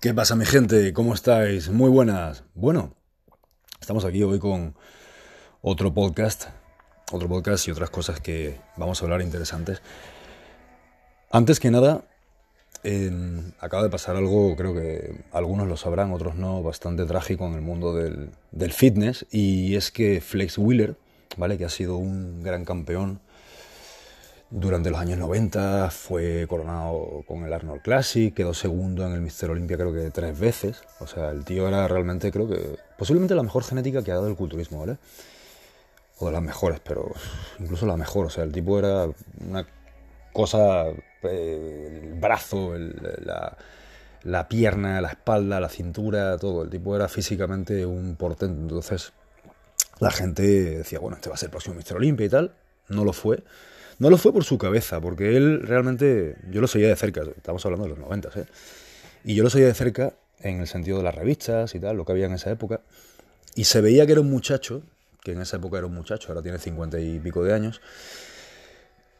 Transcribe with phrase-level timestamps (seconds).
[0.00, 0.94] ¿Qué pasa mi gente?
[0.94, 1.68] ¿Cómo estáis?
[1.68, 2.42] Muy buenas.
[2.54, 2.94] Bueno,
[3.82, 4.74] estamos aquí hoy con
[5.60, 6.46] otro podcast,
[7.12, 9.82] otro podcast y otras cosas que vamos a hablar interesantes.
[11.30, 12.06] Antes que nada,
[13.58, 17.60] acaba de pasar algo, creo que algunos lo sabrán, otros no, bastante trágico en el
[17.60, 20.96] mundo del, del fitness y es que Flex Wheeler,
[21.36, 21.58] ¿vale?
[21.58, 23.20] que ha sido un gran campeón,
[24.50, 29.50] durante los años 90 fue coronado con el Arnold Classic, quedó segundo en el Mister
[29.50, 30.82] Olympia creo que tres veces.
[30.98, 34.28] O sea, el tío era realmente, creo que, posiblemente la mejor genética que ha dado
[34.28, 34.98] el culturismo, ¿vale?
[36.18, 37.12] O de las mejores, pero
[37.58, 38.26] incluso la mejor.
[38.26, 39.08] O sea, el tipo era
[39.48, 39.66] una
[40.32, 40.86] cosa,
[41.22, 42.74] eh, el brazo,
[44.22, 46.64] la, pierna, la espalda, la cintura, todo.
[46.64, 48.60] El tipo era físicamente un portento.
[48.60, 49.12] Entonces,
[50.00, 52.52] la gente decía, bueno, este va a ser el próximo Mister Olympia y tal.
[52.90, 53.42] No lo fue.
[53.98, 57.64] No lo fue por su cabeza, porque él realmente, yo lo seguía de cerca, estamos
[57.66, 58.44] hablando de los 90, ¿eh?
[59.24, 62.04] Y yo lo seguía de cerca en el sentido de las revistas y tal, lo
[62.04, 62.80] que había en esa época.
[63.54, 64.82] Y se veía que era un muchacho,
[65.22, 67.82] que en esa época era un muchacho, ahora tiene cincuenta y pico de años,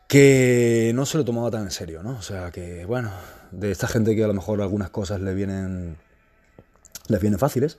[0.09, 2.13] que no se lo tomaba tan en serio, ¿no?
[2.13, 3.13] O sea, que, bueno,
[3.51, 5.99] de esta gente que a lo mejor algunas cosas le vienen,
[7.09, 7.79] les vienen fáciles.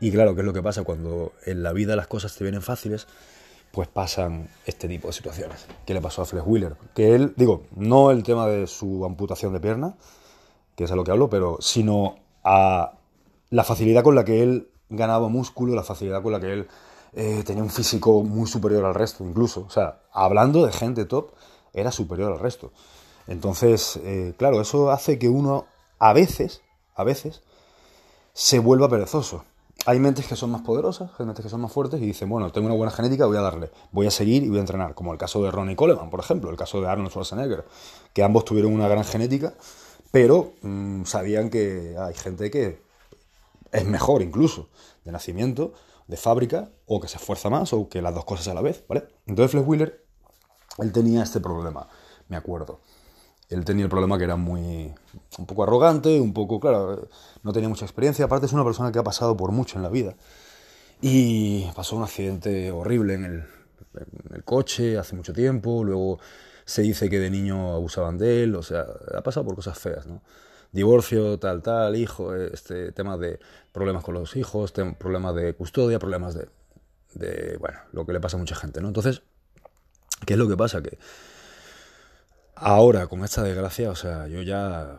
[0.00, 0.82] Y claro, ¿qué es lo que pasa?
[0.82, 3.06] Cuando en la vida las cosas te vienen fáciles,
[3.78, 5.68] pues pasan este tipo de situaciones.
[5.86, 6.74] ¿Qué le pasó a Flex Wheeler?
[6.96, 9.94] Que él, digo, no el tema de su amputación de pierna,
[10.74, 12.94] que es a lo que hablo, pero sino a
[13.50, 16.68] la facilidad con la que él ganaba músculo, la facilidad con la que él
[17.12, 19.60] eh, tenía un físico muy superior al resto, incluso.
[19.60, 21.30] O sea, hablando de gente top,
[21.72, 22.72] era superior al resto.
[23.28, 25.66] Entonces, eh, claro, eso hace que uno
[26.00, 26.62] a veces,
[26.96, 27.42] a veces,
[28.32, 29.44] se vuelva perezoso
[29.88, 32.52] hay mentes que son más poderosas, hay mentes que son más fuertes y dicen, bueno,
[32.52, 35.14] tengo una buena genética, voy a darle, voy a seguir y voy a entrenar, como
[35.14, 37.64] el caso de Ronnie Coleman, por ejemplo, el caso de Arnold Schwarzenegger,
[38.12, 39.54] que ambos tuvieron una gran genética,
[40.10, 42.82] pero mm, sabían que hay gente que
[43.72, 44.68] es mejor incluso
[45.06, 45.72] de nacimiento,
[46.06, 48.84] de fábrica, o que se esfuerza más, o que las dos cosas a la vez,
[48.90, 49.08] ¿vale?
[49.24, 50.04] Entonces Flex Wheeler,
[50.80, 51.88] él tenía este problema,
[52.28, 52.80] me acuerdo
[53.48, 54.92] él tenía el problema que era muy
[55.38, 57.08] un poco arrogante, un poco, claro,
[57.42, 59.88] no tenía mucha experiencia, aparte es una persona que ha pasado por mucho en la
[59.88, 60.14] vida.
[61.00, 63.44] Y pasó un accidente horrible en el,
[64.44, 66.18] coche hace mucho tiempo, luego
[66.64, 70.06] se dice que de niño abusaban de él, o sea, ha pasado por cosas feas,
[70.06, 70.22] ¿no?
[70.70, 73.40] Divorcio, tal, tal, hijo, este tema de
[73.72, 76.48] problemas con los hijos, problemas de custodia, problemas de,
[77.14, 78.88] de, bueno, lo que le pasa a mucha gente, ¿no?
[78.88, 79.22] Entonces,
[80.26, 80.82] ¿qué es lo que pasa?
[80.82, 80.98] Que
[82.60, 84.98] Ahora, con esta desgracia, o sea, yo ya.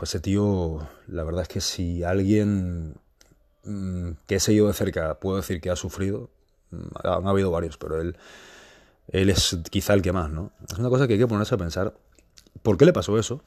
[0.00, 2.94] ese tío, la verdad es que si alguien
[3.64, 6.30] mm, que he seguido de cerca puedo decir que ha sufrido,
[6.70, 8.16] mm, han habido varios, pero él,
[9.08, 10.52] él es quizá el que más, ¿no?
[10.70, 11.94] Es una cosa que hay que ponerse a pensar.
[12.62, 13.42] ¿Por qué le pasó eso?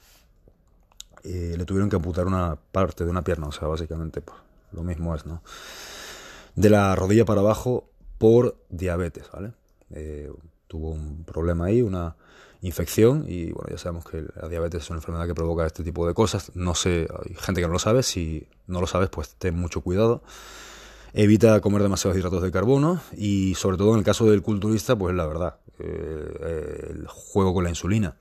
[1.24, 4.38] Eh, le tuvieron que amputar una parte de una pierna, o sea, básicamente pues,
[4.74, 5.42] lo mismo es, ¿no?
[6.56, 9.54] De la rodilla para abajo por diabetes, ¿vale?
[9.92, 10.32] Eh,
[10.68, 12.16] tuvo un problema ahí, una
[12.62, 16.08] infección y bueno, ya sabemos que la diabetes es una enfermedad que provoca este tipo
[16.08, 16.52] de cosas.
[16.56, 19.82] No sé, hay gente que no lo sabe, si no lo sabes pues ten mucho
[19.82, 20.22] cuidado.
[21.14, 25.14] Evita comer demasiados hidratos de carbono y sobre todo en el caso del culturista, pues
[25.14, 28.16] la verdad, eh, el juego con la insulina.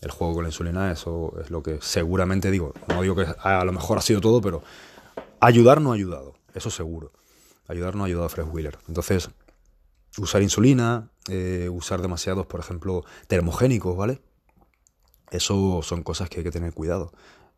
[0.00, 2.74] El juego con la insulina, eso es lo que seguramente digo.
[2.88, 4.62] No digo que a lo mejor ha sido todo, pero
[5.40, 7.12] ayudar no ha ayudado, eso seguro.
[7.66, 8.78] Ayudar no ha ayudado a Fred Wheeler.
[8.86, 9.30] Entonces,
[10.18, 14.20] usar insulina, eh, usar demasiados, por ejemplo, termogénicos, ¿vale?
[15.30, 17.12] Eso son cosas que hay que tener cuidado.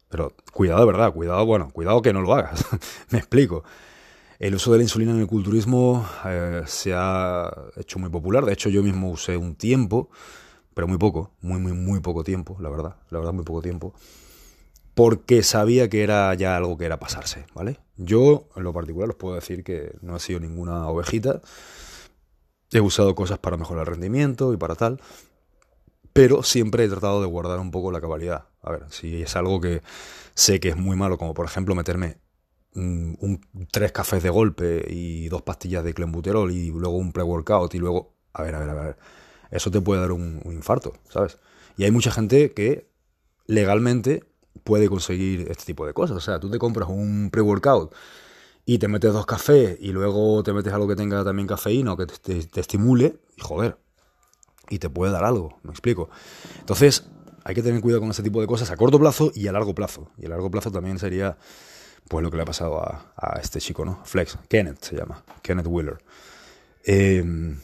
[0.08, 2.64] Pero cuidado verdad, cuidado, bueno, cuidado que no lo hagas.
[3.10, 3.64] Me explico.
[4.38, 8.44] El uso de la insulina en el culturismo eh, se ha hecho muy popular.
[8.44, 10.10] De hecho, yo mismo usé un tiempo,
[10.74, 12.97] pero muy poco, muy, muy, muy poco tiempo, la verdad.
[13.10, 13.94] La verdad, muy poco tiempo.
[14.94, 17.78] Porque sabía que era ya algo que era pasarse, ¿vale?
[17.97, 21.41] Yo, en lo particular, os puedo decir que no he sido ninguna ovejita.
[22.70, 25.00] He usado cosas para mejorar el rendimiento y para tal,
[26.12, 28.46] pero siempre he tratado de guardar un poco la cabalidad.
[28.62, 29.82] A ver, si es algo que
[30.34, 32.18] sé que es muy malo, como por ejemplo meterme
[32.74, 33.34] mm,
[33.70, 38.15] tres cafés de golpe y dos pastillas de clenbuterol y luego un pre-workout y luego...
[38.34, 38.97] A ver, a ver, a ver.
[39.50, 41.38] Eso te puede dar un, un infarto, ¿sabes?
[41.76, 42.91] Y hay mucha gente que
[43.47, 44.24] legalmente
[44.62, 46.18] puede conseguir este tipo de cosas.
[46.18, 47.94] O sea, tú te compras un pre-workout
[48.68, 51.97] y te metes dos cafés y luego te metes algo que tenga también cafeína o
[51.97, 53.78] que te, estimule, y joder,
[54.68, 56.10] y te puede dar algo, me explico.
[56.59, 57.06] Entonces,
[57.44, 59.74] hay que tener cuidado con ese tipo de cosas a corto plazo y a largo
[59.74, 60.10] plazo.
[60.18, 61.38] Y a largo plazo también sería,
[62.09, 64.00] pues, lo que le ha pasado a, este chico, ¿no?
[64.04, 65.97] Flex, Kenneth se llama, Kenneth Wheeler.
[66.84, 67.56] Em,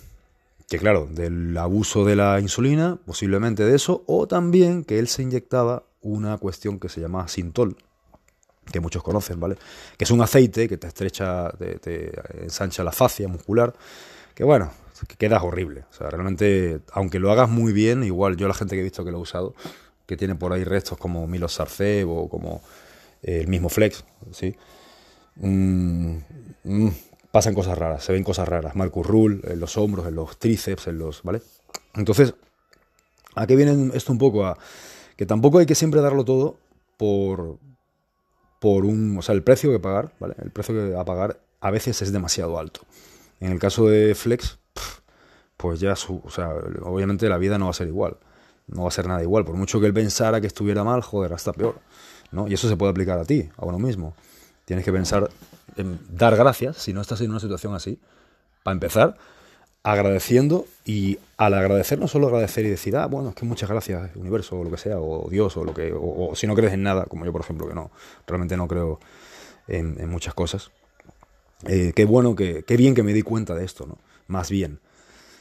[0.70, 5.22] que claro, del abuso de la insulina, posiblemente de eso, o también que él se
[5.22, 7.76] inyectaba una cuestión que se llama Sintol,
[8.70, 9.56] que muchos conocen, ¿vale?
[9.96, 12.12] Que es un aceite que te estrecha, te,
[12.42, 13.74] ensancha la fascia muscular,
[14.34, 14.70] que bueno,
[15.08, 15.84] que queda horrible.
[15.90, 19.04] O sea, realmente, aunque lo hagas muy bien, igual yo la gente que he visto
[19.04, 19.54] que lo ha usado,
[20.06, 22.62] que tiene por ahí restos como Milos Sarcev o como
[23.22, 24.54] el mismo Flex, ¿sí?
[25.36, 26.16] Mm,
[26.64, 26.90] mm,
[27.30, 28.76] pasan cosas raras, se ven cosas raras.
[28.76, 31.22] Marcus Rule en los hombros, en los tríceps, en los.
[31.22, 31.42] ¿Vale?
[31.94, 32.34] Entonces,
[33.34, 34.46] ¿a qué viene esto un poco?
[34.46, 34.58] A
[35.16, 36.56] que tampoco hay que siempre darlo todo
[36.96, 37.58] por.
[38.64, 39.18] Por un.
[39.18, 40.36] O sea, el precio que pagar, ¿vale?
[40.42, 42.80] El precio que a pagar a veces es demasiado alto.
[43.38, 44.58] En el caso de Flex,
[45.58, 46.48] pues ya su, o sea,
[46.80, 48.16] obviamente la vida no va a ser igual.
[48.66, 49.44] No va a ser nada igual.
[49.44, 51.78] Por mucho que él pensara que estuviera mal, joder, hasta peor.
[52.32, 52.48] ¿no?
[52.48, 54.14] Y eso se puede aplicar a ti, a uno mismo.
[54.64, 55.28] Tienes que pensar
[55.76, 58.00] en dar gracias si no estás en una situación así.
[58.62, 59.18] Para empezar,
[59.84, 64.16] agradeciendo y al agradecer no solo agradecer y decir, ah, bueno, es que muchas gracias,
[64.16, 66.82] universo, o lo que sea, o Dios, o lo que, o, si no crees en
[66.82, 67.90] nada, como yo por ejemplo, que no,
[68.26, 68.98] realmente no creo
[69.68, 70.72] en, muchas cosas.
[71.66, 73.98] Eh, qué bueno, que, qué bien que me di cuenta de esto, ¿no?
[74.26, 74.80] Más bien.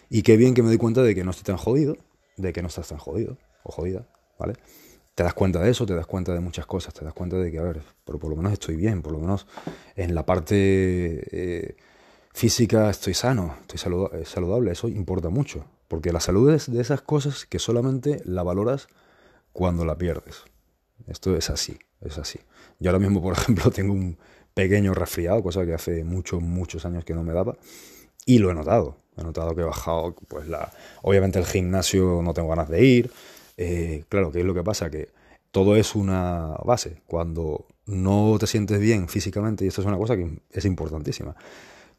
[0.09, 1.97] Y qué bien que me di cuenta de que no estoy tan jodido,
[2.37, 4.05] de que no estás tan jodido o jodida,
[4.37, 4.55] ¿vale?
[5.15, 7.51] te das cuenta de eso, te das cuenta de muchas cosas, te das cuenta de
[7.51, 9.45] que, a ver, pero por lo menos estoy bien, por lo menos
[9.95, 10.55] en la parte
[11.31, 11.75] eh,
[12.33, 17.01] física estoy sano, estoy eh, saludable, eso importa mucho, porque la salud es de esas
[17.01, 18.87] cosas que solamente la valoras
[19.51, 20.43] cuando la pierdes.
[21.07, 22.39] Esto es así, es así.
[22.79, 24.17] Yo ahora mismo, por ejemplo, tengo un
[24.53, 27.55] pequeño resfriado, cosa que hace muchos, muchos años que no me daba,
[28.25, 28.97] y lo he notado.
[29.15, 30.71] He notado que he bajado, pues la.
[31.03, 33.11] Obviamente el gimnasio no tengo ganas de ir.
[33.57, 34.89] Eh, claro, ¿qué es lo que pasa?
[34.89, 35.09] Que
[35.51, 37.01] todo es una base.
[37.05, 41.35] Cuando no te sientes bien físicamente, y esto es una cosa que es importantísima,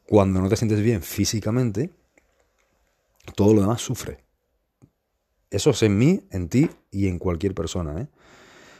[0.07, 1.91] cuando no te sientes bien físicamente,
[3.35, 4.23] todo lo demás sufre.
[5.49, 8.01] Eso es en mí, en ti y en cualquier persona.
[8.01, 8.07] ¿eh?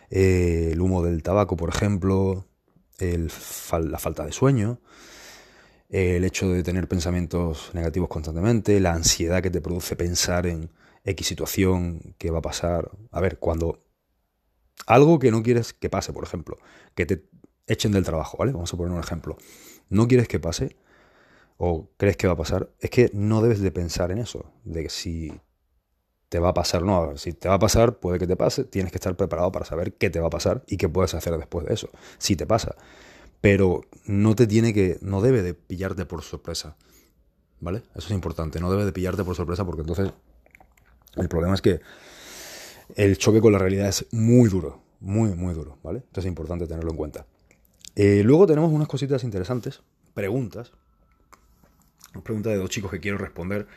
[0.09, 2.45] Eh, el humo del tabaco, por ejemplo,
[2.99, 4.79] la falta de sueño,
[5.89, 10.69] el hecho de tener pensamientos negativos constantemente, la ansiedad que te produce pensar en,
[11.05, 12.91] X situación que va a pasar.
[13.11, 13.79] A ver, cuando
[14.87, 16.57] algo que no quieres que pase, por ejemplo,
[16.95, 17.25] que te
[17.67, 18.51] echen del trabajo, ¿vale?
[18.51, 19.37] Vamos a poner un ejemplo.
[19.89, 20.75] No quieres que pase
[21.57, 24.83] o crees que va a pasar, es que no debes de pensar en eso, de
[24.83, 25.31] que si
[26.29, 27.17] te va a pasar o no.
[27.17, 29.93] Si te va a pasar, puede que te pase, tienes que estar preparado para saber
[29.93, 32.75] qué te va a pasar y qué puedes hacer después de eso, si te pasa.
[33.41, 36.75] Pero no te tiene que, no debe de pillarte por sorpresa,
[37.59, 37.83] ¿vale?
[37.95, 40.11] Eso es importante, no debe de pillarte por sorpresa porque entonces
[41.15, 41.79] el problema es que
[42.95, 45.99] el choque con la realidad es muy duro, muy, muy duro, ¿vale?
[45.99, 47.25] Entonces es importante tenerlo en cuenta.
[47.95, 49.81] Eh, luego tenemos unas cositas interesantes,
[50.13, 50.73] preguntas.
[52.15, 53.67] Una pregunta de dos chicos que quiero responder.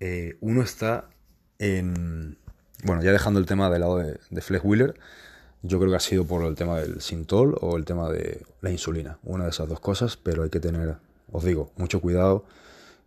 [0.00, 1.10] Eh, uno está
[1.58, 2.38] en...
[2.84, 4.98] Bueno, ya dejando el tema del lado de, de Flex Wheeler,
[5.62, 8.70] yo creo que ha sido por el tema del Sintol o el tema de la
[8.70, 9.18] insulina.
[9.22, 10.96] Una de esas dos cosas, pero hay que tener,
[11.30, 12.44] os digo, mucho cuidado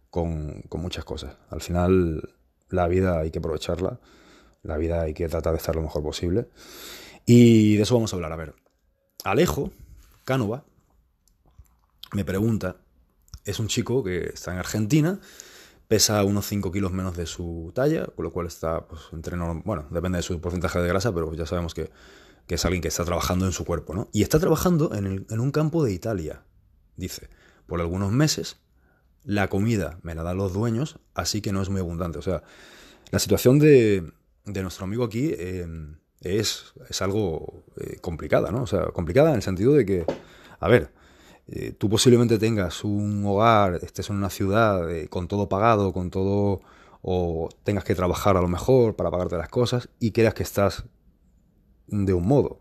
[0.09, 1.35] con, con muchas cosas.
[1.49, 2.29] Al final
[2.69, 3.99] la vida hay que aprovecharla,
[4.63, 6.47] la vida hay que tratar de estar lo mejor posible.
[7.25, 8.33] Y de eso vamos a hablar.
[8.33, 8.55] A ver,
[9.23, 9.71] Alejo
[10.25, 10.63] Cánova
[12.13, 12.77] me pregunta,
[13.49, 15.19] es un chico que está en Argentina,
[15.87, 19.87] pesa unos 5 kilos menos de su talla, con lo cual está pues, entre, bueno,
[19.89, 21.91] depende de su porcentaje de grasa, pero ya sabemos que,
[22.47, 24.09] es alguien que está trabajando en su cuerpo, ¿no?
[24.11, 26.45] Y está trabajando en, en un campo de Italia,
[26.95, 27.29] dice,
[27.67, 28.57] por algunos meses
[29.23, 32.17] la comida me la dan los dueños, así que no es muy abundante.
[32.17, 32.41] O sea,
[33.11, 34.11] la situación de,
[34.45, 38.63] nuestro amigo aquí em, es, es, algo eh, complicada, ¿no?
[38.63, 40.05] O sea, complicada en el sentido de que,
[40.59, 40.91] a ver,
[41.51, 46.09] eh, tú posiblemente tengas un hogar, estés en una ciudad eh, con todo pagado, con
[46.09, 46.61] todo,
[47.01, 50.85] o tengas que trabajar a lo mejor para pagarte las cosas y creas que estás
[51.87, 52.59] de un modo.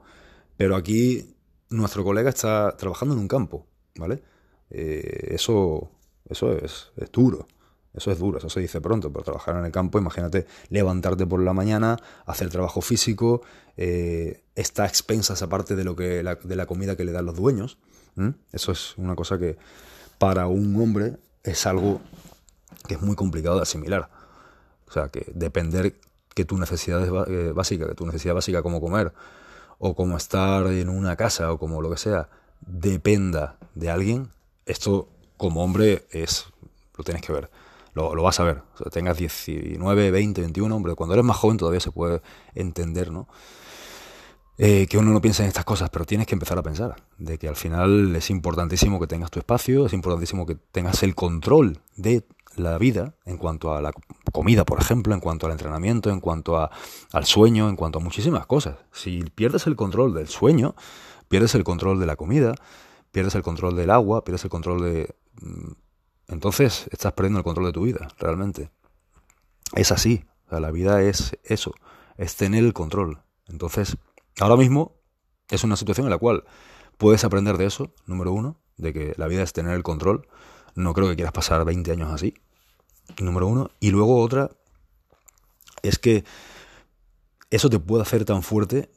[0.57, 1.37] Pero aquí
[1.71, 3.67] nuestro colega está trabajando en un campo,
[3.97, 4.23] ¿vale?
[4.71, 5.91] eso
[6.29, 7.47] eso es, duro.
[7.95, 11.43] Eso es duro, eso se dice pronto, pero trabajar en el campo, imagínate levantarte por
[11.43, 13.43] la mañana, hacer trabajo físico,
[13.77, 17.35] eh, está a expensas aparte de, lo que, de la comida que le dan los
[17.35, 17.79] dueños.
[18.53, 19.57] Eso es una cosa que
[20.19, 22.01] para un hombre es algo
[22.87, 24.09] que es muy complicado de asimilar.
[24.89, 25.95] O sea, que depender
[26.35, 29.13] que tu necesidad eh, básica, que tu necesidad básica como comer,
[29.79, 32.29] o como estar en una casa, o como lo que sea,
[32.61, 34.31] dependa de alguien,
[34.67, 36.47] esto como hombre es,
[36.97, 37.51] lo tienes que ver,
[37.95, 38.63] lo, vas a ver.
[38.75, 42.23] O sea, tengas 19, 20, 21, hombre, cuando eres más joven todavía se puede
[42.55, 43.29] entender, ¿no?
[44.61, 47.39] Eh, que uno no piensa en estas cosas, pero tienes que empezar a pensar de
[47.39, 51.81] que al final es importantísimo que tengas tu espacio, es importantísimo que tengas el control
[51.97, 53.93] de la vida en cuanto a la
[54.33, 58.47] comida, por ejemplo, en cuanto al entrenamiento, en cuanto al sueño, en cuanto a muchísimas
[58.47, 58.79] cosas.
[58.91, 60.75] Si pierdes el control del sueño,
[61.29, 62.57] pierdes el control de la comida,
[63.13, 65.15] pierdes el control del agua, pierdes el control de...
[65.41, 65.73] Mm,
[66.27, 68.71] entonces estás perdiendo el control de tu vida, realmente.
[69.75, 71.75] Es así, la vida es eso,
[72.17, 73.23] es tener el control.
[73.47, 73.97] Entonces,
[74.41, 74.99] ahora mismo
[75.51, 76.45] es una situación en la cual
[76.97, 80.29] puedes aprender de eso, número uno, de que la vida es tener el control.
[80.75, 82.35] No creo que quieras pasar 20 años así,
[83.21, 83.71] número uno.
[83.81, 84.51] Y luego otra
[85.83, 86.25] es que
[87.51, 88.91] eso te puede hacer tan fuerte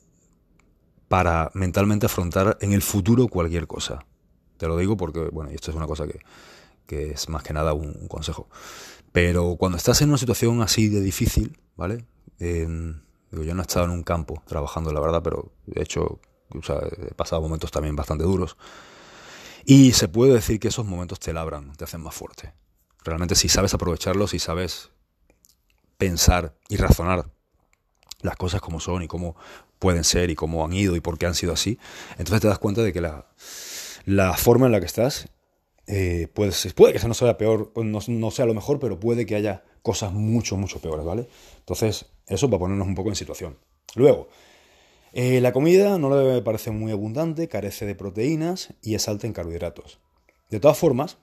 [1.07, 4.05] para mentalmente afrontar en el futuro cualquier cosa.
[4.57, 7.73] Te lo digo porque, bueno, y esto es una cosa que, es más que nada
[7.73, 8.47] un, consejo.
[9.11, 12.05] Pero cuando estás en una situación así de difícil, ¿vale?
[13.31, 16.19] Digo, yo no he estado en un campo trabajando, la verdad, pero de hecho
[16.53, 18.57] he pasado momentos también bastante duros.
[19.65, 22.53] Y se puede decir que esos momentos te labran, te hacen más fuerte.
[23.03, 24.91] Realmente si sabes aprovecharlos, si sabes
[25.97, 27.29] pensar y razonar
[28.21, 29.35] las cosas como son y cómo
[29.79, 31.79] pueden ser y cómo han ido y por qué han sido así,
[32.11, 33.27] entonces te das cuenta de que la,
[34.05, 35.27] la forma en la que estás
[35.87, 39.35] eh, puede, puede que no sea peor, no, no, sea lo mejor, pero puede que
[39.35, 41.27] haya cosas mucho, mucho peores, ¿vale?
[41.59, 43.57] Entonces, eso para ponernos un poco en situación.
[43.95, 44.27] Luego,
[45.13, 49.33] eh, la comida no le parece muy abundante, carece de proteínas y es alta en
[49.33, 49.99] carbohidratos.
[50.49, 51.17] De todas formas,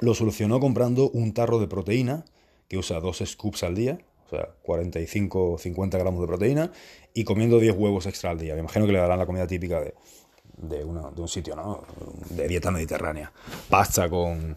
[0.00, 2.24] lo solucionó comprando un tarro de proteína
[2.68, 6.72] que usa dos scoops al día, o sea, 45 o 50 gramos de proteína,
[7.14, 8.54] y comiendo 10 huevos extra al día.
[8.54, 9.94] Me imagino que le darán la comida típica de,
[10.56, 11.82] de, un sitio, ¿no?
[12.30, 13.32] De dieta mediterránea.
[13.68, 14.56] Pasta con,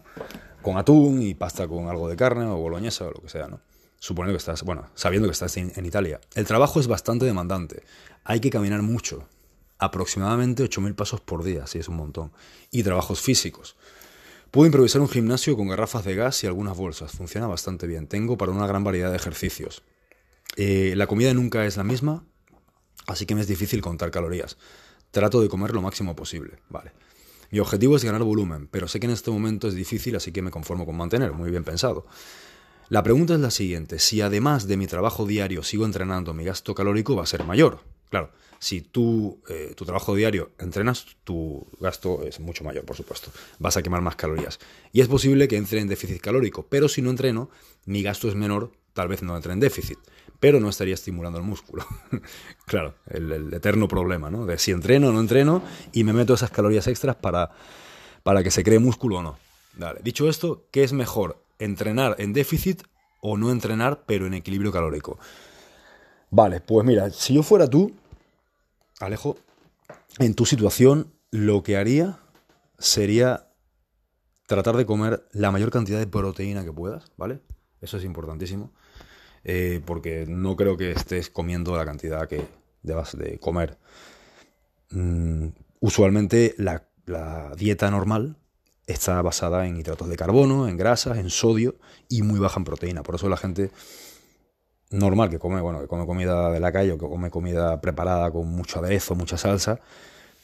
[0.62, 3.60] con atún y pasta con algo de carne o boloñesa o lo que sea, ¿no?
[3.98, 6.20] Suponiendo que estás, bueno, sabiendo que estás en, Italia.
[6.34, 7.82] El trabajo es bastante demandante.
[8.24, 9.28] Hay que caminar mucho,
[9.78, 12.32] aproximadamente 8.000 pasos por día, si es un montón.
[12.70, 13.76] Y trabajos físicos.
[14.50, 17.12] Puedo improvisar un gimnasio con garrafas de gas y algunas bolsas.
[17.12, 18.06] Funciona bastante bien.
[18.06, 19.82] Tengo para una gran variedad de ejercicios.
[20.56, 22.24] Eh, la comida nunca es la misma,
[23.06, 24.56] así que me es difícil contar calorías.
[25.10, 26.58] Trato de comer lo máximo posible.
[26.68, 26.92] Vale.
[27.50, 30.42] Mi objetivo es ganar volumen, pero sé que en este momento es difícil, así que
[30.42, 31.32] me conformo con mantener.
[31.32, 32.06] Muy bien pensado.
[32.88, 36.72] La pregunta es la siguiente, si además de mi trabajo diario sigo entrenando, mi gasto
[36.72, 37.80] calórico va a ser mayor.
[38.10, 43.32] Claro, si tú, eh, tu trabajo diario entrenas, tu gasto es mucho mayor, por supuesto.
[43.58, 44.60] Vas a quemar más calorías.
[44.92, 47.50] Y es posible que entre en déficit calórico, pero si no entreno,
[47.86, 49.98] mi gasto es menor, tal vez no entre en déficit,
[50.38, 51.84] pero no estaría estimulando el músculo.
[52.66, 54.46] claro, el, eterno problema, ¿no?
[54.46, 55.60] De si entreno o no entreno
[55.92, 57.50] y me meto esas calorías extras para,
[58.22, 59.38] para que se cree músculo o no.
[60.02, 61.44] Dicho esto, ¿qué es mejor?
[61.58, 62.82] Entrenar en déficit
[63.20, 65.18] o no entrenar, pero en equilibrio calórico.
[66.30, 67.92] Vale, pues mira, si yo fuera tú,
[69.00, 69.36] Alejo,
[70.18, 72.18] en tu situación, lo que haría
[72.78, 73.48] sería
[74.46, 77.40] tratar de comer la mayor cantidad de proteína que puedas, ¿vale?
[77.80, 78.72] Eso es importantísimo,
[79.44, 82.44] eh, porque no creo que estés comiendo la cantidad que
[82.82, 83.78] debas de comer.
[84.90, 85.48] Mm,
[85.80, 88.36] usualmente la, la dieta normal
[88.86, 91.76] está basada en hidratos de carbono, en grasas, en sodio
[92.08, 93.02] y muy baja en proteína.
[93.02, 93.70] Por eso la gente
[94.90, 98.30] normal que come, bueno, que come comida de la calle o que come comida preparada
[98.30, 99.80] con mucho aderezo, mucha salsa,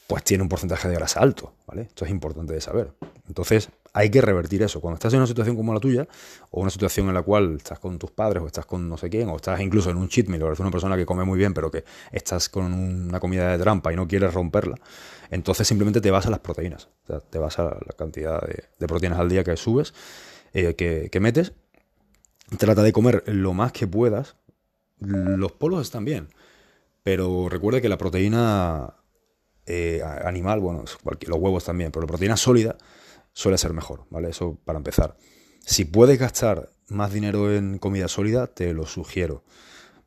[0.06, 1.82] pues tiene un porcentaje de grasa alto, ¿vale?
[1.82, 2.92] Esto es importante de saber.
[3.28, 4.80] Entonces, hay que revertir eso.
[4.80, 6.08] Cuando estás en una situación como la tuya,
[6.50, 9.08] o una situación en la cual estás con tus padres, o estás con no sé
[9.08, 11.38] quién, o estás incluso en un cheat meal, o eres una persona que come muy
[11.38, 14.76] bien, pero que estás con una comida de trampa y no quieres romperla,
[15.32, 16.90] entonces simplemente te vas a las proteínas.
[17.04, 19.94] O sea, te vas a la cantidad de, proteínas al día que subes,
[20.52, 21.54] eh, que, metes.
[22.58, 24.36] Trata de comer lo más que puedas.
[24.98, 26.28] Los polos están bien,
[27.02, 28.94] pero recuerda que la proteína
[29.64, 30.84] eh, animal, bueno,
[31.26, 32.76] los huevos también, pero la proteína sólida
[33.32, 34.28] suele ser mejor, ¿vale?
[34.28, 35.16] Eso para empezar.
[35.64, 39.44] Si puedes gastar más dinero en comida sólida, te lo sugiero.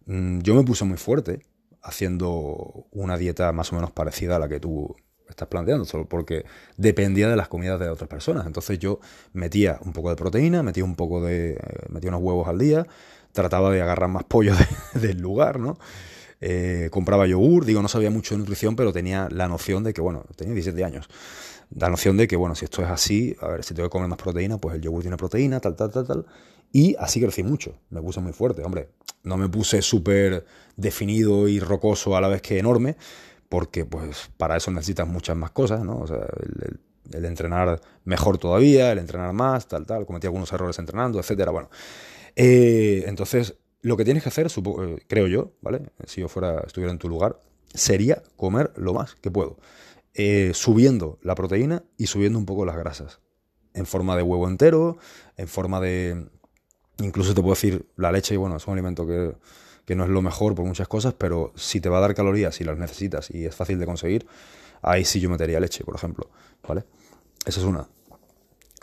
[0.05, 1.48] Mm, yo me puse muy fuerte
[1.82, 4.96] haciendo una dieta más o menos parecida a la que tú
[5.29, 6.46] estás planteando, solo porque
[6.77, 8.46] dependía de las comidas de otras personas.
[8.46, 9.00] Entonces yo
[9.34, 11.53] metía un poco de proteína, metía un poco de.
[11.53, 12.88] Eh, metía unos huevos al día,
[13.32, 14.53] trataba de agarrar más pollo
[14.94, 15.77] del lugar, ¿no?
[16.41, 20.01] Eh, compraba yogur, digo, no sabía mucho de nutrición, pero tenía la noción de que,
[20.01, 21.10] bueno, tenía 17 años
[21.74, 24.08] la noción de que, bueno, si esto es así, a ver, si tengo que comer
[24.08, 26.25] más proteína, pues el yogur tiene proteína, tal, tal, tal, tal.
[26.72, 28.89] Y así crecí mucho, me puse muy fuerte, hombre.
[29.24, 32.96] No me puse súper definido y rocoso a la vez que enorme,
[33.50, 36.00] porque pues para eso necesitas muchas más cosas, ¿no?
[36.00, 36.25] O sea,
[37.12, 41.52] el, entrenar mejor todavía, el entrenar más, tal, tal, cometí algunos errores entrenando, etcétera.
[41.52, 41.70] Bueno,
[42.36, 45.84] eh, entonces lo que tienes que hacer, eh, creo yo, ¿vale?
[46.08, 47.40] Si yo fuera, estuviera en tu lugar,
[47.74, 49.58] sería comer lo más que puedo.
[50.16, 53.20] Eh, subiendo la proteína y subiendo un poco las grasas.
[53.74, 54.98] En forma de huevo entero,
[55.38, 56.30] en forma de...
[57.00, 59.36] Incluso te puedo decir, la leche, bueno, es un alimento que,
[59.94, 62.63] no es lo mejor por muchas cosas, pero si te va a dar calorías y
[62.63, 64.25] las necesitas y es fácil de conseguir,
[64.82, 66.30] ahí sí yo metería leche, por ejemplo,
[66.68, 66.86] ¿vale?
[67.46, 67.88] Esa es una.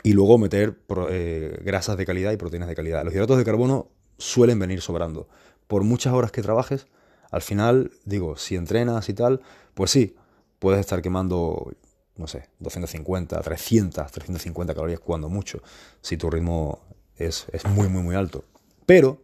[0.03, 0.77] Y luego meter
[1.09, 3.03] eh, grasas de calidad y proteínas de calidad.
[3.03, 5.27] Los hidratos de carbono suelen venir sobrando.
[5.67, 6.87] Por muchas horas que trabajes,
[7.31, 9.41] al final, digo, si entrenas y tal,
[9.73, 10.15] pues sí,
[10.59, 11.73] puedes estar quemando,
[12.15, 15.61] no sé, 250, 300, 350 calorías cuando mucho,
[16.01, 16.79] si tu ritmo
[17.15, 18.43] es, es muy, muy, muy alto.
[18.85, 19.21] Pero,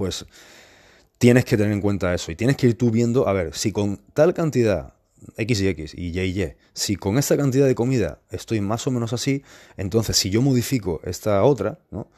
[0.00, 0.24] pues,
[1.18, 3.70] tienes que tener en cuenta eso y tienes que ir tú viendo, a ver, si
[3.70, 4.94] con tal cantidad
[5.36, 6.54] X y X y Y y Y.
[6.72, 9.44] Si con esta cantidad de comida estoy más o menos así,
[9.76, 12.08] entonces si yo modifico esta otra, ¿no?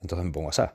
[0.00, 0.74] Entonces me pongo asá.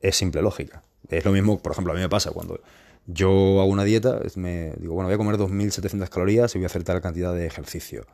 [0.00, 0.82] Es simple lógica.
[1.10, 2.58] Es lo mismo, por ejemplo, a mí me pasa cuando
[3.04, 6.68] yo hago una dieta, me digo, bueno, voy a comer 2.700 calorías y voy a
[6.68, 8.06] hacer tal cantidad de ejercicio.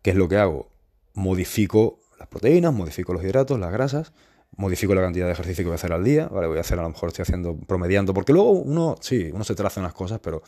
[0.00, 0.70] ¿Qué es lo que hago?
[1.14, 4.12] Modifico las proteínas, modifico los hidratos, las grasas,
[4.56, 6.46] modifico la cantidad de ejercicio que voy a hacer al día, ¿vale?
[6.46, 9.54] Voy a hacer, a lo mejor estoy haciendo, promediando, porque luego uno, sí, uno se
[9.54, 10.42] traza unas cosas, pero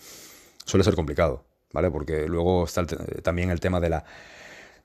[0.64, 1.90] suele ser complicado, ¿vale?
[1.90, 2.84] Porque luego está
[3.22, 4.04] también el tema de la,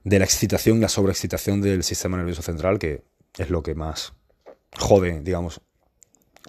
[0.04, 3.04] de la excitación, la sobreexcitación del sistema nervioso central, que
[3.38, 4.14] es lo que más
[4.78, 5.62] jode, digamos,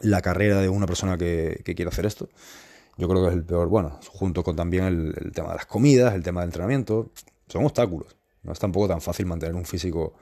[0.02, 2.28] la carrera de una persona que, quiere hacer esto.
[2.96, 6.14] Yo creo que es el peor, bueno, junto con también el, tema de las comidas,
[6.14, 7.10] el tema del entrenamiento,
[7.48, 8.16] son obstáculos.
[8.42, 10.14] No es tampoco tan fácil mantener un físico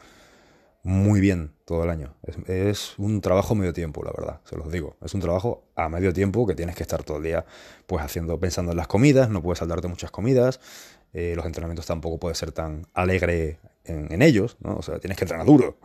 [0.89, 2.15] muy bien todo el año.
[2.47, 4.97] Es, un trabajo medio tiempo, la verdad, se los digo.
[5.05, 7.45] Es un trabajo a medio tiempo que tienes que estar todo el día
[7.87, 10.61] pues haciendo, pensando en las comidas, no puedes saltarte muchas comidas,
[11.13, 14.77] eh, los entrenamientos tampoco puedes ser tan alegre en, ellos, ¿no?
[14.77, 15.77] O sea, tienes que entrenar duro,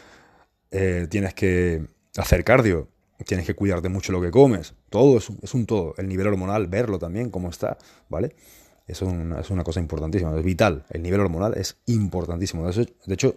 [0.70, 1.86] eh, tienes que
[2.18, 2.88] hacer cardio,
[3.24, 6.66] tienes que cuidarte mucho lo que comes, todo es, es, un todo, el nivel hormonal,
[6.66, 7.78] verlo también, cómo está,
[8.10, 8.34] ¿vale?
[8.86, 12.70] Es una, es una cosa importantísima, es vital, el nivel hormonal es importantísimo.
[12.70, 13.36] De hecho,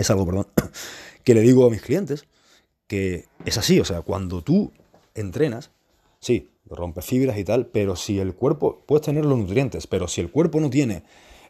[0.00, 0.46] es algo, perdón,
[1.24, 2.26] que le digo a mis clientes,
[2.86, 4.72] que es así, o sea, cuando tú
[5.14, 5.70] entrenas,
[6.20, 10.20] sí, rompes fibras y tal, pero si el cuerpo, puedes tener los nutrientes, pero si
[10.20, 11.02] el cuerpo no tiene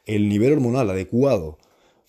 [0.07, 1.59] el nivel hormonal adecuado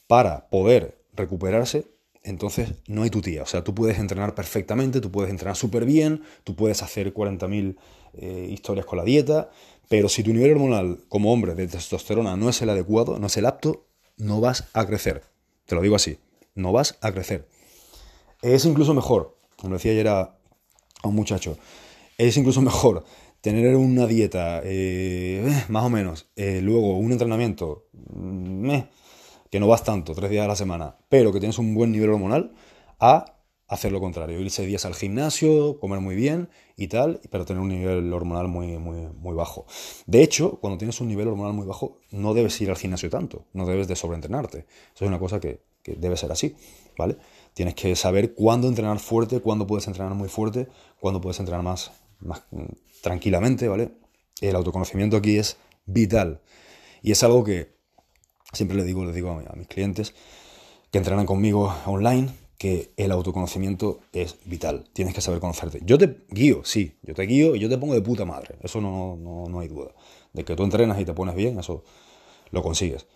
[0.07, 1.87] para poder recuperarse,
[2.23, 3.43] entonces no hay tu tía.
[3.43, 7.77] O sea, tú puedes entrenar perfectamente, tú puedes entrenar súper bien, tú puedes hacer 40.000
[8.13, 9.49] eh, historias con la dieta,
[9.87, 13.37] pero si tu nivel hormonal como hombre de testosterona no es el adecuado, no es
[13.37, 13.85] el apto,
[14.17, 15.23] no vas a crecer.
[15.65, 16.17] Te lo digo así,
[16.59, 17.47] no vas a crecer.
[18.41, 20.37] Es incluso mejor, como decía ayer a,
[21.03, 21.57] un muchacho,
[22.17, 23.03] es incluso mejor
[23.41, 28.71] tener una dieta eh, más o menos, eh, luego un entrenamiento mm,
[29.49, 32.09] que no vas tanto, tres días a la semana, pero que tienes un buen nivel
[32.09, 32.53] hormonal,
[32.99, 37.61] a hacer lo contrario, irse días al gimnasio, comer muy bien y tal, pero tener
[37.61, 39.65] un nivel hormonal muy, muy, muy bajo.
[40.07, 43.45] De hecho, cuando tienes un nivel hormonal muy bajo, no debes ir al gimnasio tanto,
[43.53, 44.65] no debes de sobreentrenarte.
[44.95, 46.55] Eso es una cosa que, debe ser así,
[46.97, 47.17] ¿vale?
[47.53, 50.67] Tienes que saber cuándo entrenar fuerte, cuándo puedes entrenar muy fuerte,
[50.99, 52.65] cuándo puedes entrenar más, más mm,
[53.01, 53.91] tranquilamente, ¿vale?
[54.41, 56.41] El autoconocimiento aquí es vital.
[57.01, 57.73] Y es algo que
[58.53, 60.13] siempre le digo, les digo a mis clientes
[60.91, 64.83] que entrenan conmigo online, que el autoconocimiento es vital.
[64.91, 65.79] Tienes que saber conocerte.
[65.83, 68.57] Yo te guío, sí, yo te guío y yo te pongo de puta madre.
[68.61, 69.91] Eso no, no, hay duda.
[70.33, 71.85] De que tú entrenas y te pones bien, eso
[72.51, 73.07] lo consigues.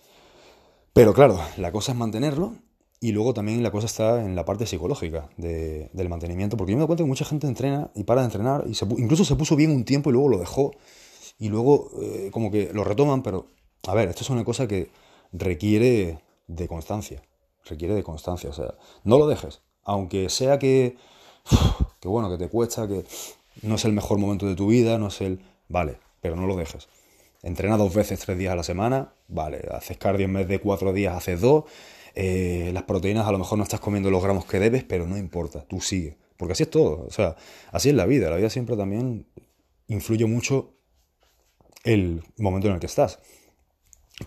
[0.94, 2.54] Pero claro, la cosa es mantenerlo
[3.00, 6.56] y luego también la cosa está en la parte psicológica del mantenimiento.
[6.56, 9.26] Porque yo me doy cuenta que mucha gente entrena y para de entrenar y incluso
[9.26, 10.72] se puso bien un tiempo y luego lo dejó
[11.40, 13.24] y luego eh, como que lo retoman.
[13.24, 13.48] Pero
[13.88, 14.90] a ver, esto es una cosa que
[15.32, 17.22] requiere de constancia
[17.66, 18.50] requiere de constancia.
[18.50, 19.62] O sea, no lo dejes.
[19.84, 20.98] Aunque sea que,
[22.00, 23.06] que bueno, que te cuesta, que
[23.62, 25.40] no es el mejor momento de tu vida, no es el...
[25.70, 26.88] Vale, pero no lo dejes.
[27.44, 30.94] Entrena dos veces, tres días a la semana, vale, haces cardio en vez de cuatro
[30.94, 31.66] días, haces dos.
[32.16, 35.18] Eh, las proteínas a lo mejor no estás comiendo los gramos que debes, pero no
[35.18, 36.18] importa, tú sigue.
[36.38, 37.36] Porque así es todo, o sea,
[37.72, 38.30] así es la vida.
[38.30, 39.28] La vida siempre también
[39.88, 40.74] influye mucho
[41.84, 43.20] el momento en el que estás.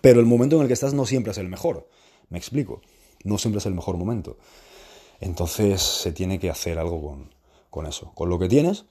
[0.00, 1.88] Pero el momento en el que estás no siempre es el mejor.
[2.28, 2.82] Me explico
[3.26, 4.38] no siempre es el mejor momento.
[5.20, 7.28] Entonces se tiene que hacer algo
[7.70, 8.12] con, eso.
[8.14, 8.86] Con lo que tienes,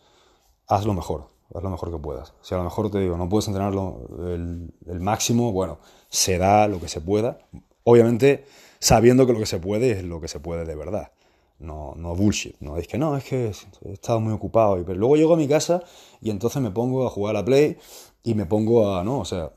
[0.67, 2.33] haz lo mejor, haz lo mejor que puedas.
[2.41, 5.79] Si a lo mejor te digo, no puedes entrenarlo el, el máximo, bueno,
[6.09, 7.39] se da lo que se pueda.
[7.83, 8.45] Obviamente,
[8.79, 11.11] sabiendo que lo que se puede es lo que se puede de verdad.
[11.59, 12.55] No, no bullshit.
[12.59, 13.51] No es que no, es que
[13.85, 14.83] he estado muy ocupado.
[14.85, 15.81] Pero luego llego a mi casa
[16.21, 17.77] y entonces me pongo a jugar a la Play
[18.23, 19.51] y me pongo a, no, o sea,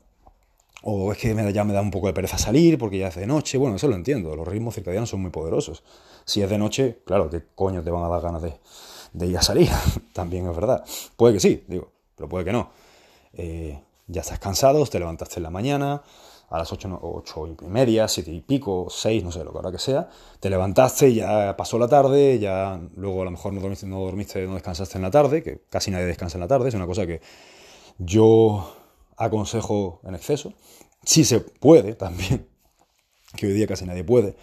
[0.83, 3.27] o es que ya me da un poco de pereza salir porque ya es de
[3.27, 3.57] noche.
[3.57, 4.35] Bueno, eso lo entiendo.
[4.35, 5.83] Los ritmos circadianos son muy poderosos.
[6.25, 8.53] Si es de noche, claro, ¿qué coño te van a dar ganas de,
[9.21, 9.69] ir a salir?
[10.13, 10.83] También es verdad.
[11.15, 12.69] Puede que sí, digo, pero puede que no.
[13.33, 16.01] Eh, ya estás cansado, te levantaste en la mañana,
[16.49, 19.71] a las ocho, ocho y media, siete y pico, seis, no sé, lo que ahora
[19.71, 20.09] que sea.
[20.39, 24.45] Te levantaste, ya pasó la tarde, ya luego a lo mejor no dormiste, no dormiste,
[24.47, 26.69] no descansaste en la tarde, que casi nadie descansa en la tarde.
[26.69, 27.21] Es una cosa que
[27.99, 28.75] yo
[29.15, 30.53] aconsejo en exceso.
[31.03, 32.47] Si se puede también,
[33.35, 34.35] que hoy día casi nadie puede,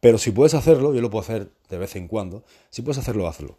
[0.00, 3.26] pero si puedes hacerlo, yo lo puedo hacer de vez en cuando, si puedes hacerlo,
[3.26, 3.56] hazlo.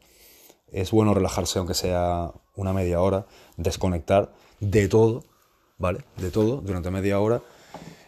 [0.71, 3.25] Es bueno relajarse aunque sea una media hora,
[3.57, 5.23] desconectar de todo,
[5.77, 6.05] ¿vale?
[6.17, 7.41] De todo durante media hora,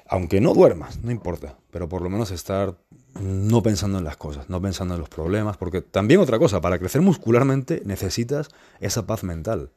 [0.09, 2.77] aunque no duermas, no importa, pero por lo menos estar
[3.19, 6.79] no pensando en las cosas, no pensando en los problemas, porque también otra cosa, para
[6.79, 9.71] crecer muscularmente necesitas esa paz mental.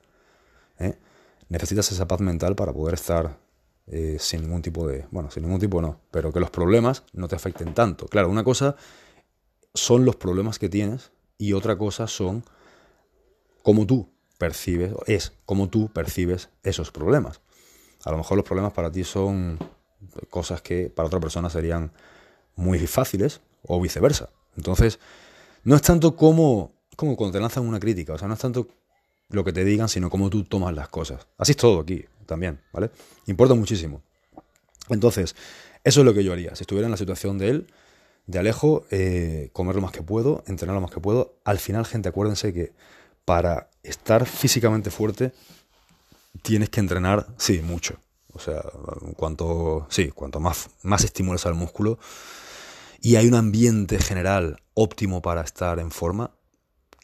[0.78, 0.98] ¿eh?
[1.48, 3.38] Necesitas esa paz mental para poder estar
[3.86, 7.28] eh, sin ningún tipo de, bueno, sin ningún tipo no, pero que los problemas no
[7.28, 8.06] te afecten tanto.
[8.06, 8.76] Claro, una cosa
[9.74, 12.44] son los problemas que tienes y otra cosa son
[13.62, 17.40] cómo tú percibes, es cómo tú percibes esos problemas.
[18.04, 19.58] A lo mejor los problemas para ti son
[20.30, 21.92] cosas que para otra persona serían
[22.56, 24.30] muy fáciles o viceversa.
[24.56, 24.98] Entonces,
[25.64, 28.68] no es tanto como, como cuando te lanzan una crítica, o sea, no es tanto
[29.28, 31.26] lo que te digan, sino cómo tú tomas las cosas.
[31.38, 32.90] Así es todo aquí, también, ¿vale?
[33.26, 34.02] Importa muchísimo.
[34.88, 35.36] Entonces,
[35.84, 36.54] eso es lo que yo haría.
[36.56, 37.66] Si estuviera en la situación de él,
[38.26, 41.34] de Alejo, eh, comer lo más que puedo, entrenar lo más que puedo.
[41.44, 42.72] Al final, gente, acuérdense que
[43.30, 45.32] para estar físicamente fuerte,
[46.42, 47.94] tienes que entrenar, sí, mucho.
[48.32, 48.60] O sea,
[49.16, 51.06] cuanto, sí, cuanto más, más
[51.46, 52.00] al músculo,
[53.00, 56.32] y hay un ambiente general óptimo para estar en forma,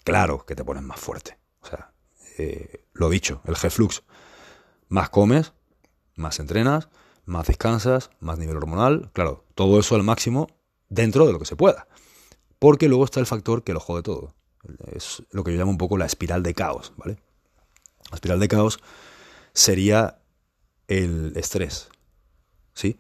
[0.03, 1.39] claro que te pones más fuerte.
[1.61, 1.93] O sea,
[2.39, 4.03] eh, lo dicho, el G-Flux.
[4.89, 5.53] Más comes,
[6.17, 6.89] más entrenas,
[7.25, 9.13] más descansas, más nivel hormonal.
[9.13, 10.49] Claro, todo eso al máximo
[10.89, 11.87] dentro de lo que se pueda.
[12.59, 14.35] Porque luego está el factor que lo jode todo.
[14.93, 17.19] Es lo que yo llamo un poco la espiral de caos, ¿vale?
[18.11, 18.79] La espiral de caos
[19.53, 20.19] sería
[20.89, 21.89] el estrés,
[22.75, 22.99] ¿sí?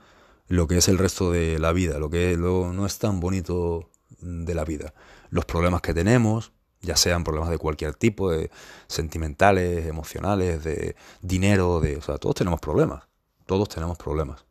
[0.49, 4.55] lo que es el resto de la vida, lo que no es tan bonito de
[4.55, 4.95] la vida.
[5.31, 6.53] Los problemas que tenemos,
[6.83, 8.51] ya sean problemas de cualquier tipo, de
[8.87, 13.05] sentimentales, emocionales, de dinero, de, o sea, todos tenemos problemas,
[13.47, 14.45] todos tenemos problemas.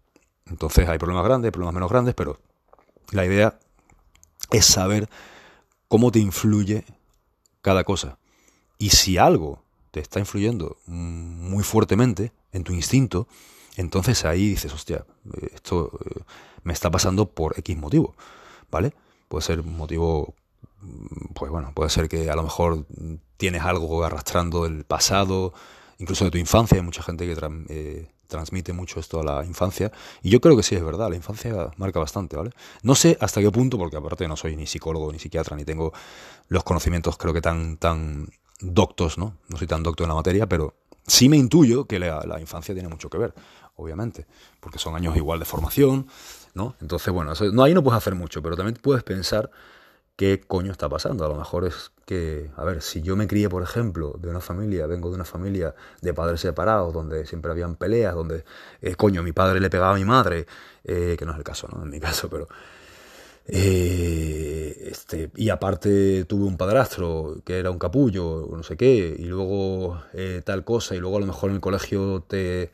[0.48, 2.40] Entonces hay problemas grandes, problemas menos grandes, pero
[3.12, 3.58] la idea
[4.52, 5.10] es saber
[5.88, 6.84] cómo te influye
[7.66, 8.20] cada cosa.
[8.78, 13.28] Y si algo te está influyendo muy fuertemente en tu instinto,
[13.76, 15.04] entonces ahí dices, hostia,
[15.52, 16.22] esto eh,
[16.64, 18.14] me está pasando por X motivo,
[18.70, 18.94] ¿vale?
[19.30, 20.36] Puede ser un motivo,
[21.34, 22.86] pues bueno, puede ser que a lo mejor
[23.38, 25.52] tienes algo arrastrando del pasado,
[25.98, 27.36] incluso de tu infancia, hay mucha gente que
[27.70, 31.16] eh, transmite mucho esto a la infancia, y yo creo que sí es verdad, la
[31.16, 32.52] infancia marca bastante, ¿vale?
[32.84, 35.94] No sé hasta qué punto, porque aparte no soy ni psicólogo ni psiquiatra, ni tengo
[36.48, 39.38] los conocimientos creo que tan, tan doctos, ¿no?
[39.50, 40.76] No soy tan docto en la materia, pero
[41.08, 43.34] sí me intuyo que la infancia tiene mucho que ver
[43.76, 44.26] obviamente,
[44.60, 46.08] porque son años igual de formación,
[46.54, 46.76] ¿no?
[46.82, 49.52] Entonces, bueno, no, ahí no puedes hacer mucho, pero también puedes pensar
[50.16, 51.26] qué coño está pasando.
[51.26, 54.40] A lo mejor es que, a ver, si yo me crié, por ejemplo, de una
[54.42, 58.46] familia, vengo de una familia de padres separados, donde siempre habían peleas, donde,
[58.82, 60.46] eh, coño, mi padre le pegaba a mi madre,
[60.84, 61.84] eh, que no es el caso, ¿no?
[61.84, 62.48] En mi caso, pero...
[63.48, 69.26] Eh, este, y aparte tuve un padrastro que era un capullo, no sé qué, y
[69.26, 70.02] luego
[70.44, 72.72] tal cosa, y luego a lo mejor en el colegio te,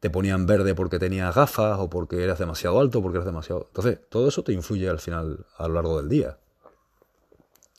[0.00, 3.66] te ponían verde porque tenías gafas o porque eras demasiado alto, porque eras demasiado...
[3.68, 6.38] Entonces, todo eso te influye al final, a lo largo del día.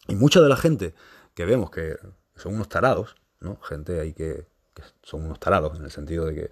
[0.07, 0.93] Y mucha de la gente
[1.33, 1.97] que vemos que
[2.35, 3.57] son unos tarados, ¿no?
[3.61, 4.45] Gente ahí que,
[5.03, 6.49] son unos tarados, en el sentido de que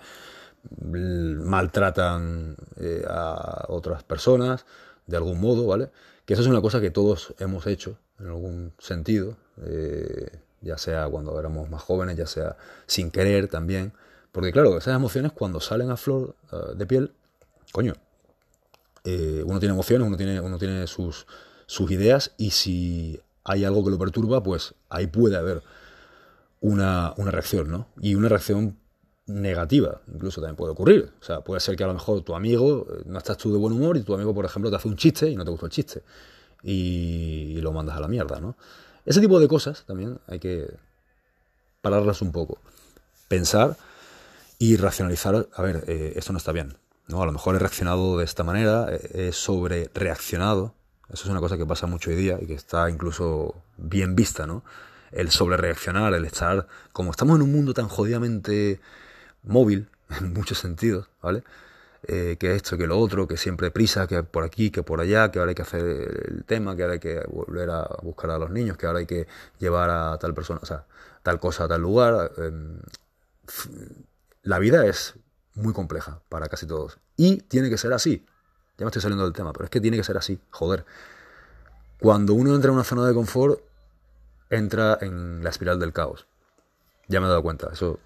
[0.80, 4.66] maltratan eh, a otras personas
[5.08, 5.90] de algún modo, ¿vale?
[6.26, 9.36] Que eso es una cosa que todos hemos hecho en algún sentido,
[9.66, 12.56] eh, ya sea cuando éramos más jóvenes, ya sea
[12.88, 13.92] sin querer también.
[14.32, 17.12] Porque claro, esas emociones cuando salen a flor eh, de piel,
[17.72, 17.94] coño,
[19.06, 21.28] uno tiene emociones, uno tiene, uno tiene sus,
[21.66, 25.64] sus ideas y si hay algo que lo perturba, pues ahí puede haber
[26.62, 27.88] una, una reacción, ¿no?
[28.00, 28.78] Y una reacción
[29.26, 31.12] negativa, incluso también puede ocurrir.
[31.22, 33.58] O sea, puede ser que a lo mejor tu amigo, eh, no estás tú de
[33.58, 35.68] buen humor y tu amigo, por ejemplo, te hace un chiste y no te gusta
[35.68, 36.04] el chiste.
[36.62, 38.56] Y, lo mandas a la mierda, ¿no?
[39.06, 40.68] Ese tipo de cosas también hay que
[41.82, 42.58] pararlas un poco.
[43.28, 43.78] Pensar
[44.60, 46.78] y racionalizar, a ver, eh, esto no está bien.
[47.08, 47.22] ¿no?
[47.22, 50.74] A lo mejor he reaccionado de esta manera, he sobre reaccionado.
[51.10, 54.48] Eso es una cosa que pasa mucho hoy día y que está incluso bien vista,
[54.48, 54.64] ¿no?
[55.12, 56.68] El sobre reaccionar, el estar.
[56.92, 58.80] Como estamos en un mundo tan jodidamente
[59.44, 59.90] móvil,
[60.20, 61.44] en muchos sentidos, ¿vale?
[62.06, 65.32] Eh, que esto, que lo otro, que siempre prisa, que por aquí, que por allá,
[65.32, 65.86] que ahora hay que hacer
[66.28, 69.06] el tema, que ahora hay que volver a buscar a los niños, que ahora hay
[69.06, 69.28] que
[69.60, 70.86] llevar a tal persona, o sea,
[71.22, 72.32] tal cosa a tal lugar.
[72.38, 72.80] Em,
[74.42, 75.16] la vida es
[75.56, 77.00] muy compleja para casi todos.
[77.16, 78.26] Y tiene que ser así.
[78.78, 80.40] Ya me estoy saliendo del tema, pero es que tiene que ser así.
[80.50, 80.86] Joder.
[82.00, 83.60] Cuando uno entra en una zona de confort,
[84.50, 86.28] entra en la espiral del caos.
[87.08, 87.70] Ya me he dado cuenta.
[87.72, 88.00] Eso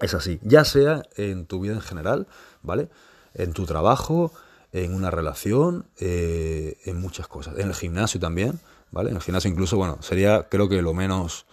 [0.00, 2.26] Es así, ya sea en tu vida en general,
[2.62, 2.88] ¿vale?
[3.34, 4.32] En tu trabajo,
[4.72, 7.58] en una relación, eh, en muchas cosas.
[7.58, 8.60] En el gimnasio también,
[8.92, 9.10] ¿vale?
[9.10, 11.46] En el gimnasio incluso, bueno, sería creo que lo menos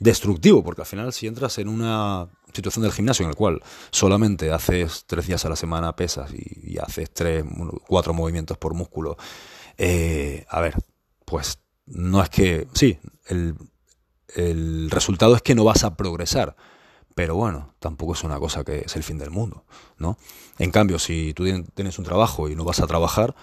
[0.00, 4.50] destructivo, porque al final si entras en una situación del gimnasio en el cual solamente
[4.50, 7.44] haces tres días a la semana pesas y, haces tres,
[7.86, 9.16] cuatro movimientos por músculo,
[9.78, 10.74] eh, a ver,
[11.24, 13.54] pues no es que, sí, el,
[14.34, 16.56] el resultado es que no vas a progresar,
[17.14, 19.64] pero bueno, tampoco es una cosa que es el fin del mundo,
[19.98, 20.16] ¿no?
[20.58, 23.34] En cambio, si tú tienes un trabajo y no vas a trabajar,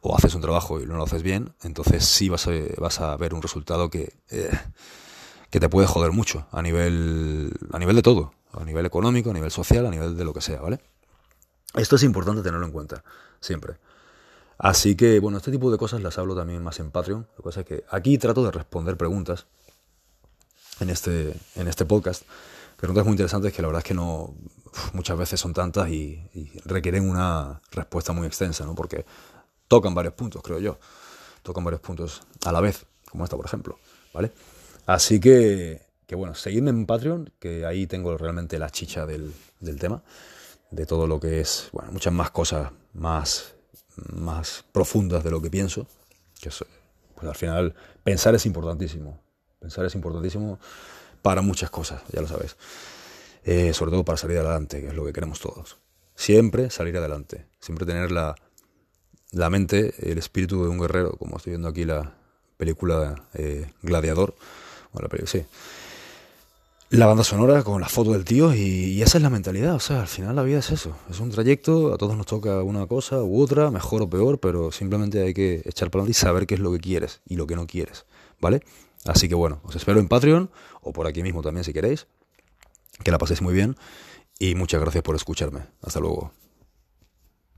[0.00, 3.16] o haces un trabajo y no lo haces bien, entonces sí vas a, vas a
[3.16, 4.50] ver un resultado que, eh,
[5.50, 9.34] que te puede joder mucho a nivel, a nivel de todo, a nivel económico, a
[9.34, 10.80] nivel social, a nivel de lo que sea, ¿vale?
[11.74, 13.04] Esto es importante tenerlo en cuenta,
[13.40, 13.74] siempre.
[14.58, 17.26] Así que, bueno, este tipo de cosas las hablo también más en Patreon.
[17.30, 19.46] Lo que pasa es que aquí trato de responder preguntas
[20.80, 22.22] en este, en este podcast
[22.76, 24.34] preguntas muy interesantes que la verdad es que no
[24.92, 26.20] muchas veces son tantas y,
[26.64, 28.74] requieren una respuesta muy extensa, ¿no?
[28.74, 29.04] Porque
[29.68, 30.78] tocan varios puntos, creo yo.
[31.42, 33.78] Tocan varios puntos a la vez, como esta, por ejemplo,
[34.12, 34.32] ¿vale?
[34.86, 39.78] Así que, que bueno, seguidme en Patreon, que ahí tengo realmente la chicha del, del
[39.78, 40.02] tema,
[40.70, 43.54] de todo lo que es, bueno, muchas más cosas más,
[43.96, 45.86] más profundas de lo que pienso,
[46.40, 46.50] que
[47.14, 49.20] pues al final pensar es importantísimo,
[49.58, 50.58] pensar es importantísimo
[51.22, 52.56] para muchas cosas, ya lo sabes.
[53.44, 55.78] Eh, sobre todo para salir adelante, que es lo que queremos todos.
[56.14, 58.34] Siempre salir adelante, siempre tener la,
[59.32, 62.14] la mente, el espíritu de un guerrero, como estoy viendo aquí la
[62.56, 64.34] película eh, Gladiador.
[65.00, 65.44] La sí.
[66.90, 69.80] La banda sonora con la foto del tío y, y, esa es la mentalidad, o
[69.80, 72.86] sea, al final la vida es eso, es un trayecto, a todos nos toca una
[72.86, 76.46] cosa u otra, mejor o peor, pero simplemente hay que echar para adelante y saber
[76.46, 78.06] qué es lo que quieres y lo que no quieres,
[78.40, 78.62] ¿vale?
[79.04, 82.06] Así que bueno, os espero en Patreon o por aquí mismo también si queréis.
[83.04, 83.76] Que la paséis muy bien
[84.38, 85.60] y muchas gracias por escucharme.
[85.82, 86.32] Hasta luego.